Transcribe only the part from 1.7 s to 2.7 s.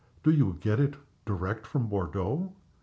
Bordeaux?"